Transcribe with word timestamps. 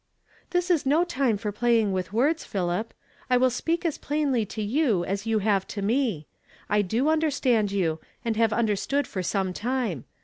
"This 0.49 0.71
is 0.71 0.83
no 0.83 1.03
time 1.03 1.37
for 1.37 1.51
playing 1.51 1.91
wilh 1.93 2.11
words, 2.11 2.43
Philip. 2.43 2.91
I 3.29 3.37
will 3.37 3.51
speak 3.51 3.85
as 3.85 3.99
plaiidy 3.99 4.49
to 4.49 4.63
you 4.63 5.05
as 5.05 5.27
you 5.27 5.37
have 5.45 5.67
to 5.67 5.83
me. 5.83 6.25
I 6.67 6.81
do 6.81 7.07
understand 7.07 7.71
you, 7.71 7.99
and 8.25 8.35
have 8.35 8.51
understood 8.51 9.05
for 9.05 9.21
some 9.21 9.53
time. 9.53 10.05